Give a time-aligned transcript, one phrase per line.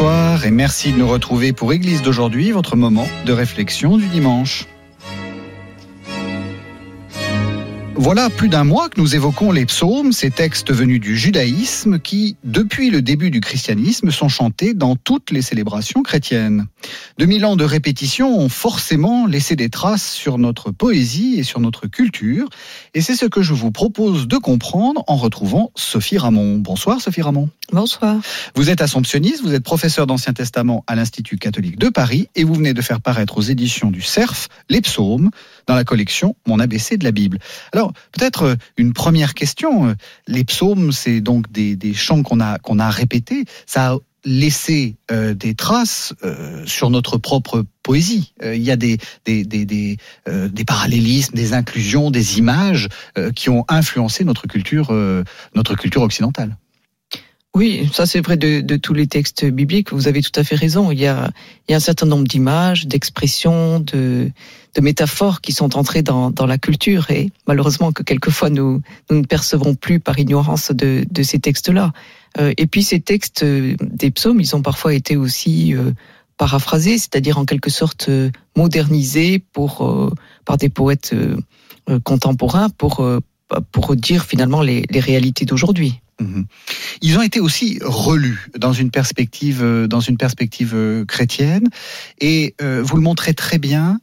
[0.00, 4.66] Bonsoir et merci de nous retrouver pour Église d'aujourd'hui, votre moment de réflexion du dimanche.
[8.02, 12.38] Voilà plus d'un mois que nous évoquons les psaumes, ces textes venus du judaïsme qui,
[12.44, 16.64] depuis le début du christianisme, sont chantés dans toutes les célébrations chrétiennes.
[17.18, 21.88] 2000 ans de répétition ont forcément laissé des traces sur notre poésie et sur notre
[21.88, 22.48] culture,
[22.94, 26.56] et c'est ce que je vous propose de comprendre en retrouvant Sophie Ramon.
[26.56, 27.50] Bonsoir Sophie Ramon.
[27.70, 28.16] Bonsoir.
[28.54, 32.54] Vous êtes assomptionniste, vous êtes professeur d'Ancien Testament à l'Institut catholique de Paris et vous
[32.54, 35.30] venez de faire paraître aux éditions du CERF les psaumes
[35.70, 37.38] dans la collection Mon ABC de la Bible.
[37.72, 39.86] Alors, peut-être euh, une première question.
[39.86, 39.94] euh,
[40.26, 43.44] Les psaumes, c'est donc des, chants qu'on a, qu'on a répétés.
[43.66, 46.12] Ça a laissé euh, des traces
[46.66, 48.34] sur notre propre poésie.
[48.44, 52.88] Il y a des, des, des, des, des parallélismes, des inclusions, des images
[53.34, 54.92] qui ont influencé notre culture,
[55.54, 56.56] notre culture occidentale.
[57.52, 59.92] Oui, ça c'est vrai de, de, tous les textes bibliques.
[59.92, 60.92] Vous avez tout à fait raison.
[60.92, 61.30] Il y a,
[61.68, 64.30] il y a un certain nombre d'images, d'expressions, de,
[64.74, 69.16] de métaphores qui sont entrées dans, dans la culture et malheureusement que quelquefois nous, nous
[69.18, 71.92] ne percevons plus par ignorance de, de ces textes-là.
[72.38, 75.90] Euh, et puis ces textes euh, des psaumes, ils ont parfois été aussi euh,
[76.36, 80.14] paraphrasés, c'est-à-dire en quelque sorte euh, modernisés pour, euh,
[80.44, 81.14] par des poètes
[82.04, 83.04] contemporains pour,
[83.72, 85.99] pour dire finalement les, les réalités d'aujourd'hui.
[86.20, 86.44] Mhm.
[87.00, 91.68] Ils ont été aussi relus dans une perspective, euh, dans une perspective euh, chrétienne,
[92.20, 94.00] et euh, vous le montrez très bien.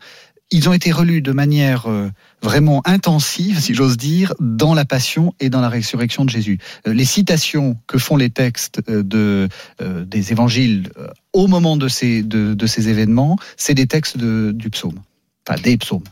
[0.49, 2.09] Ils ont été relus de manière euh,
[2.41, 6.57] vraiment intensive, si j'ose dire, dans la passion et dans la résurrection de Jésus.
[6.87, 9.47] Euh, Les citations que font les textes de,
[9.79, 10.89] des évangiles
[11.33, 14.99] au moment de ces, de, de ces événements, c'est des textes de, du psaume,
[15.47, 16.03] enfin des psaumes.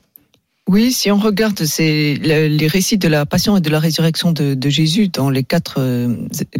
[0.67, 4.55] Oui, si on regarde le- les récits de la passion et de la résurrection de,
[4.55, 6.15] de Jésus dans les quatre euh,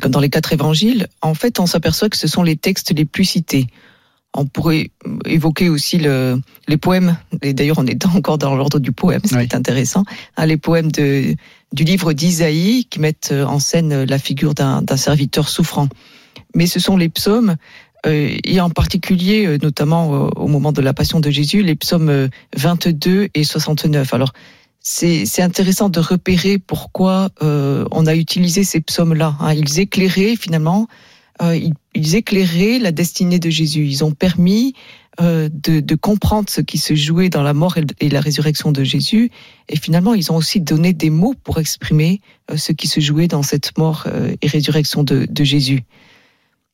[0.08, 3.26] dans les quatre évangiles, en fait, on s'aperçoit que ce sont les textes les plus
[3.26, 3.66] cités.
[4.38, 4.92] On pourrait
[5.26, 9.30] évoquer aussi le, les poèmes, et d'ailleurs on est encore dans l'ordre du poème, ce
[9.30, 9.44] qui Oui.
[9.44, 10.04] est intéressant,
[10.38, 11.36] hein, les poèmes de,
[11.74, 15.88] du livre d'Isaïe qui mettent en scène la figure d'un serviteur souffrant.
[16.54, 17.56] Mais ce sont les psaumes,
[18.06, 22.10] et en particulier, euh, notamment euh, au moment de la passion de Jésus, les psaumes
[22.10, 24.14] euh, 22 et 69.
[24.14, 24.34] Alors,
[24.88, 29.36] c'est intéressant de repérer pourquoi euh, on a utilisé ces psaumes-là.
[29.40, 29.54] hein.
[29.54, 30.88] Ils éclairaient finalement,
[31.42, 31.60] euh,
[31.96, 33.88] ils, éclairaient la destinée de Jésus.
[33.88, 34.76] Ils ont permis
[35.22, 39.32] euh, de, comprendre ce qui se jouait dans la mort et, la résurrection de Jésus.
[39.70, 42.22] Et finalement, ils ont aussi donné des mots pour exprimer
[42.52, 45.84] euh, ce qui se jouait dans cette mort euh, et résurrection de Jésus.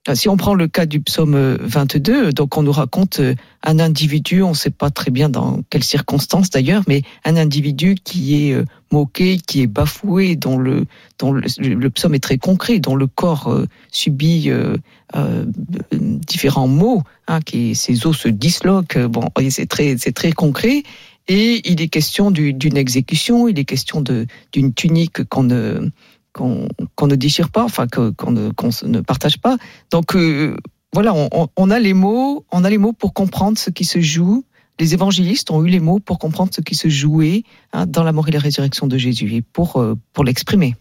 [0.09, 3.35] Euh, Si on prend le cas du psaume euh, 22, donc on nous raconte euh,
[3.63, 7.95] un individu, on ne sait pas très bien dans quelles circonstances d'ailleurs, mais un individu
[8.03, 10.85] qui est euh, moqué, qui est bafoué, dont le,
[11.19, 14.75] dont le, psaume est très concret, dont le corps euh, subit euh,
[15.15, 15.45] euh,
[15.91, 18.97] différents maux, hein, qui ses os se disloquent.
[18.97, 20.81] euh, Bon, c'est très, très concret.
[21.27, 25.91] Et il est question du- d'une exécution, il est question d'une tunique qu'on ne
[26.33, 28.49] qu'on ne déchire pas, enfin qu'on ne,
[28.87, 29.57] ne partage pas.
[29.91, 30.55] Donc euh,
[30.93, 31.13] voilà,
[31.55, 34.43] on, a les mots, on a les mots pour comprendre ce qui se joue.
[34.79, 38.11] Les évangélistes ont eu les mots pour comprendre ce qui se jouait hein, dans la
[38.11, 40.75] mort et la résurrection de Jésus et pour euh, pour l'exprimer.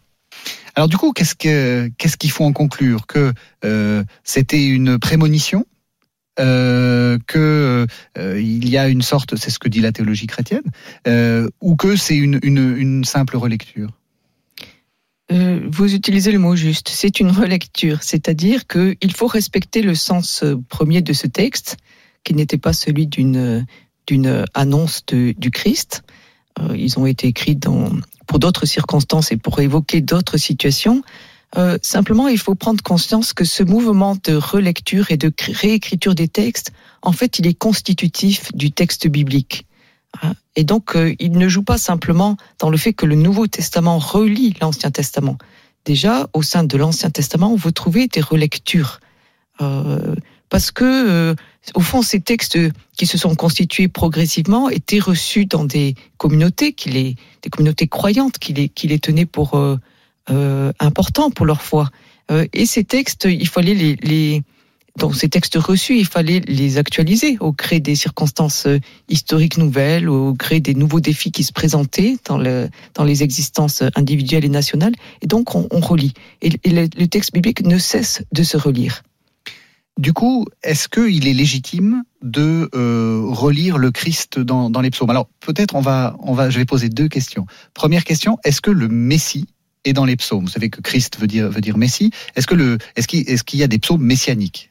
[0.74, 3.06] Alors du coup, qu'est-ce que qu'est-ce qu'il faut en conclure?
[3.06, 3.32] Que
[3.64, 5.64] euh, c'était une prémonition
[6.38, 10.62] euh, que il y a une sorte, c'est ce que dit la théologie chrétienne,
[11.60, 13.90] ou que c'est une, une simple relecture?
[15.32, 16.88] Euh, vous utilisez le mot juste.
[16.88, 21.76] C'est une relecture, c'est-à-dire qu'il faut respecter le sens euh, premier de ce texte,
[22.24, 23.66] qui n'était pas celui d'une
[24.06, 26.02] d'une annonce du Christ.
[26.58, 27.90] Euh, ils ont été écrits dans,
[28.26, 31.02] pour d'autres circonstances et pour évoquer d'autres situations.
[31.56, 36.28] Euh, simplement, il faut prendre conscience que ce mouvement de relecture et de réécriture des
[36.28, 36.72] textes,
[37.02, 39.66] en fait, il est constitutif du texte biblique.
[40.22, 40.32] Hein.
[40.56, 43.98] Et donc, euh, il ne joue pas simplement dans le fait que le Nouveau Testament
[43.98, 45.38] relie l'Ancien Testament.
[45.84, 49.00] Déjà, au sein de l'Ancien Testament, vous trouvez des relectures.
[49.60, 50.14] Euh,
[50.48, 51.34] parce que, euh,
[51.74, 52.58] au fond, ces textes
[52.96, 58.38] qui se sont constitués progressivement étaient reçus dans des communautés, qui les, des communautés croyantes,
[58.38, 59.58] qui les, qui les tenaient pour
[60.78, 61.90] importants pour leur foi.
[62.52, 64.42] Et ces textes, il fallait les, les,
[65.00, 70.08] dans ces textes reçus, il fallait les actualiser au gré des circonstances euh, historiques nouvelles,
[70.08, 74.50] au gré des nouveaux défis qui se présentaient dans, le, dans les existences individuelles et
[74.50, 74.92] nationales.
[75.22, 76.12] Et donc, on, relit.
[76.42, 79.02] Et, le, texte biblique ne cesse de se relire.
[79.98, 85.10] Du coup, est-ce qu'il est légitime de euh, relire le Christ dans, les psaumes?
[85.10, 86.14] Alors peut-être on va,
[86.50, 87.46] je vais poser deux questions.
[87.74, 89.46] Première question est-ce que le Messie
[89.84, 90.44] est dans les psaumes?
[90.44, 92.12] Vous savez que Christ veut dire, Messie.
[92.36, 94.69] Est-ce qu'il, est-ce qu'il y a des psaumes messianiques?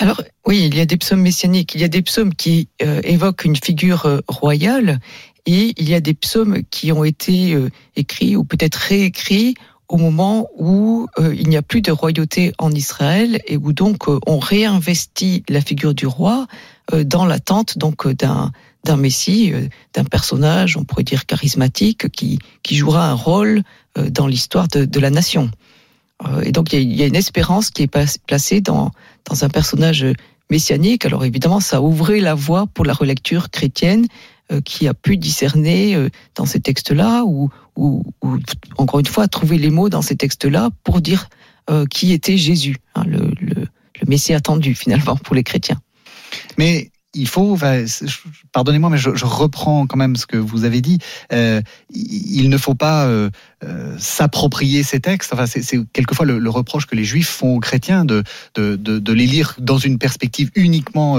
[0.00, 1.74] Alors oui, il y a des psaumes messianiques.
[1.74, 4.98] Il y a des psaumes qui euh, évoquent une figure euh, royale
[5.44, 9.54] et il y a des psaumes qui ont été euh, écrits ou peut-être réécrits
[9.90, 14.08] au moment où euh, il n'y a plus de royauté en Israël et où donc
[14.08, 16.46] euh, on réinvestit la figure du roi
[16.94, 18.52] euh, dans l'attente donc d'un
[18.82, 19.52] d'un messie,
[19.92, 23.62] d'un personnage, on pourrait dire charismatique, qui qui jouera un rôle
[23.94, 25.50] dans l'histoire de, de la nation.
[26.26, 27.90] Euh, et donc il y, a, une espérance qui est
[28.26, 28.90] placée dans
[29.28, 30.06] dans un personnage
[30.50, 31.04] messianique.
[31.04, 34.06] Alors évidemment, ça a ouvert la voie pour la relecture chrétienne
[34.52, 38.02] euh, qui a pu discerner euh, dans ces textes-là ou, ou,
[38.76, 41.28] encore une fois trouver les mots dans ces textes-là pour dire
[41.88, 43.68] qui était Jésus, hein, le, le,
[44.08, 45.80] Messie attendu finalement pour les chrétiens.
[47.12, 47.58] Il faut,
[48.52, 50.98] pardonnez-moi, mais je, reprends quand même ce que vous avez dit.
[51.32, 51.60] Euh,
[51.92, 53.30] il ne faut pas euh,
[53.64, 55.32] euh, s'approprier ces textes.
[55.32, 55.62] Enfin, c'est
[55.92, 58.22] quelquefois le, reproche que les Juifs font aux chrétiens de,
[58.56, 61.16] les lire dans une perspective uniquement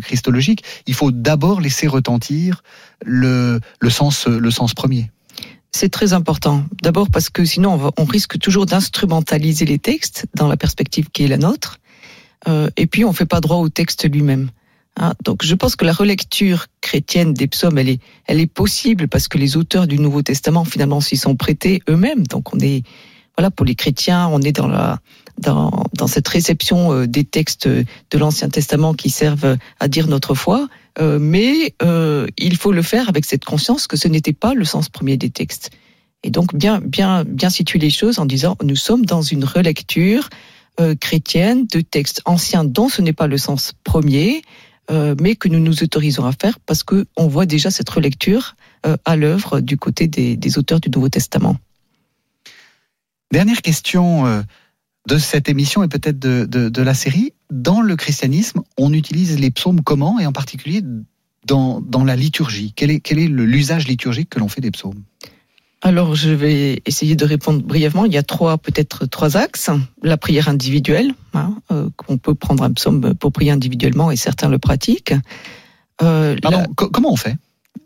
[0.00, 0.64] christologique.
[0.86, 2.62] Il faut d'abord laisser retentir
[3.04, 3.60] le,
[3.90, 4.26] sens,
[4.74, 5.10] premier.
[5.72, 6.64] C'est très important.
[6.82, 11.24] D'abord parce que sinon on, on risque toujours d'instrumentaliser les textes dans la perspective qui
[11.24, 11.80] est la nôtre.
[12.76, 14.50] Et puis on fait pas droit au texte lui-même.
[14.96, 19.08] Hein, donc je pense que la relecture chrétienne des psaumes, elle est, elle est possible
[19.08, 22.26] parce que les auteurs du Nouveau Testament finalement s'y sont prêtés eux-mêmes.
[22.26, 22.82] Donc on est,
[23.36, 25.00] voilà, pour les chrétiens, on est dans la,
[25.38, 30.34] dans, dans cette réception euh, des textes de l'Ancien Testament qui servent à dire notre
[30.34, 30.68] foi.
[31.00, 34.64] Euh, mais euh, il faut le faire avec cette conscience que ce n'était pas le
[34.64, 35.70] sens premier des textes.
[36.22, 40.28] Et donc bien, bien, bien situer les choses en disant nous sommes dans une relecture
[40.80, 44.42] euh, chrétienne de textes anciens dont ce n'est pas le sens premier,
[44.90, 48.56] euh, mais que nous nous autorisons à faire parce que on voit déjà cette relecture
[48.84, 51.56] euh, à l'œuvre du côté des, auteurs du Nouveau Testament.
[53.32, 54.42] Dernière question euh,
[55.08, 57.32] de cette émission et peut-être de, de, la série.
[57.50, 60.82] Dans le christianisme, on utilise les psaumes comment et en particulier
[61.46, 62.72] dans, dans la liturgie?
[62.76, 65.02] Quel est, quel est l'usage liturgique que l'on fait des psaumes?
[65.86, 68.06] Alors, je vais essayer de répondre brièvement.
[68.06, 69.68] Il y a trois, peut-être trois axes.
[70.02, 74.48] La prière individuelle, hein, euh, qu'on peut prendre un psaume pour prier individuellement et certains
[74.48, 75.12] le pratiquent.
[76.02, 77.36] Euh, Pardon, la- co- comment on fait?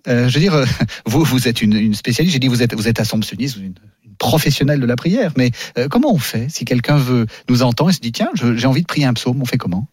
[0.07, 0.65] Euh, Je veux dire,
[1.07, 3.67] vous, vous êtes une, une spécialiste, j'ai dit vous êtes, vous êtes assomptionniste, vous êtes
[3.67, 3.75] une,
[4.05, 5.51] une professionnelle de la prière, mais
[5.91, 6.47] comment on fait?
[6.51, 9.43] Si quelqu'un veut nous entend et se dit tiens, j'ai envie de prier un psaume,
[9.43, 9.89] on fait comment?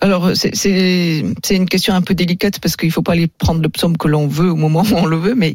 [0.00, 3.96] Alors, c'est- une question un peu délicate parce qu'il faut pas aller prendre le psaume
[3.96, 5.54] que l'on veut au moment où on le veut, mais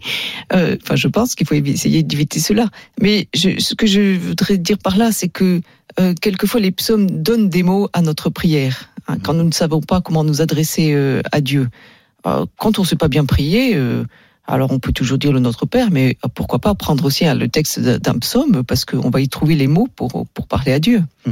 [0.53, 2.69] euh, enfin, je pense qu'il faut essayer d'éviter cela.
[3.01, 5.61] Mais je, ce que je voudrais dire par là, c'est que
[5.99, 9.81] euh, quelquefois les psaumes donnent des mots à notre prière hein, quand nous ne savons
[9.81, 11.67] pas comment nous adresser euh, à Dieu.
[12.25, 13.75] Euh, quand on ne sait pas bien prier.
[13.75, 14.03] euh,
[14.45, 17.33] alors on peut toujours dire le Notre Père, mais euh, pourquoi pas prendre aussi hein,
[17.33, 20.79] le texte d'un psaume parce qu'on va y trouver les mots pour, pour parler à
[20.79, 21.01] Dieu.
[21.25, 21.31] Hein,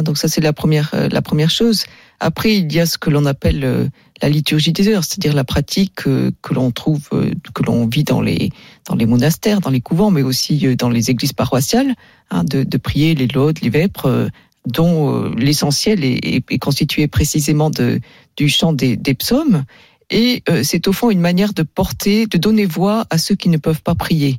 [0.00, 1.84] donc ça c'est la première euh, la première chose.
[2.20, 3.86] Après il y a ce que l'on appelle euh,
[4.22, 8.20] la liturgie des heures, c'est-à-dire la pratique euh, que l'on trouve que l'on vit dans
[8.22, 8.50] les
[8.88, 11.94] dans les monastères, dans les couvents, mais aussi dans les églises paroissiales,
[12.30, 14.28] hein, de, de prier les laudes, les vêpres,
[14.66, 18.00] dont l'essentiel est, est- est constitué précisément de
[18.36, 19.64] du chant des, des psaumes.
[20.10, 23.56] Et c'est au fond une manière de porter, de donner voix à ceux qui ne
[23.56, 24.38] peuvent pas prier.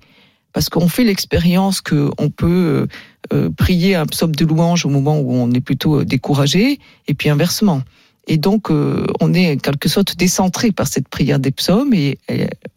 [0.54, 2.88] Parce qu'on fait l'expérience qu'on peut euh,
[3.34, 7.14] euh, prier un psaume de louange au moment où on est plutôt euh, découragé, et
[7.14, 7.82] puis inversement.
[8.28, 12.18] Et donc, euh, on est en quelque sorte décentré par cette prière des psaumes et,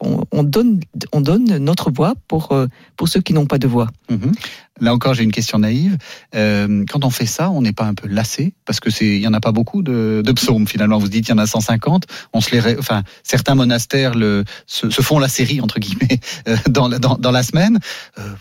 [0.01, 0.81] on, on donne,
[1.13, 2.67] on donne notre voix pour, euh,
[2.97, 3.87] pour ceux qui n'ont pas de voix.
[4.09, 4.33] Mhm.
[4.79, 5.97] Là encore, j'ai une question naïve.
[6.35, 9.21] Euh, quand on fait ça, on n'est pas un peu lassé parce que c'est, il
[9.21, 10.97] y en a pas beaucoup de, psaumes finalement.
[10.97, 12.05] Vous dites il y en a 150.
[12.33, 16.89] On se les, enfin, certains monastères le, se, font la série entre guillemets euh, dans,
[16.89, 17.79] dans, dans la semaine.
[18.19, 18.33] Euh,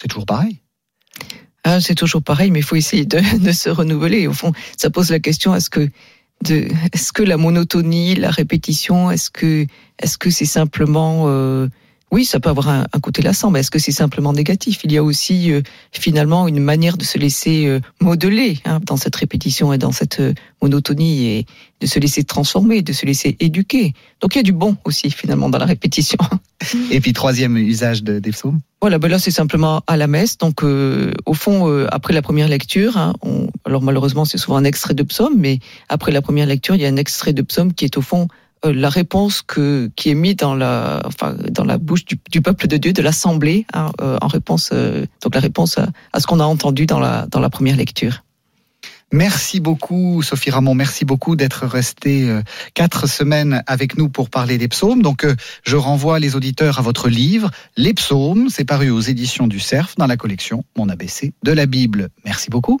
[0.00, 0.60] c'est toujours pareil.
[1.64, 4.26] Ah, c'est toujours pareil, mais il faut essayer de, se renouveler.
[4.26, 5.88] Au fond, ça pose la question est-ce que
[6.44, 9.66] de, est-ce que la monotonie, la répétition, est-ce que
[9.98, 11.26] est-ce que c'est simplement
[12.14, 14.80] oui, ça peut avoir un, côté lassant, mais est-ce que c'est simplement négatif?
[14.84, 18.96] Il y a aussi euh, finalement une manière de se laisser euh, modeler hein, dans
[18.96, 20.32] cette répétition et dans cette euh,
[20.62, 21.46] monotonie et
[21.80, 23.94] de se laisser transformer, de se laisser éduquer.
[24.20, 26.18] Donc il y a du bon aussi finalement dans la répétition.
[26.90, 30.38] Et puis troisième usage de, des psaumes Voilà, ben là c'est simplement à la messe.
[30.38, 34.94] Donc au fond, après la première lecture, hein, on, alors malheureusement c'est souvent un extrait
[34.94, 35.58] de psaume, mais
[35.90, 38.22] après la première lecture, il y a un extrait de psaume qui est au fond
[38.24, 38.26] euh,
[38.70, 42.66] la réponse que, qui est mise dans la, enfin, dans la bouche du, du peuple
[42.66, 46.26] de Dieu, de l'assemblée, hein, euh, en réponse, euh, donc la réponse à, à ce
[46.26, 48.22] qu'on a entendu dans la, dans la première lecture.
[49.12, 50.74] Merci beaucoup, Sophie Ramon.
[50.74, 52.28] Merci beaucoup d'être restée
[52.72, 55.02] quatre semaines avec nous pour parler des psaumes.
[55.02, 55.24] Donc,
[55.62, 58.48] je renvoie les auditeurs à votre livre, Les psaumes.
[58.48, 62.08] C'est paru aux éditions du Cerf dans la collection Mon ABC de la Bible.
[62.24, 62.80] Merci beaucoup.